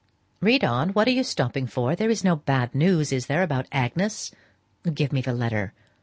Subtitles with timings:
[0.39, 0.89] "Read on.
[0.93, 1.95] What are you stopping for?
[1.95, 4.31] There is no bad news, is there, about Agnes?
[4.95, 5.73] Give me the letter."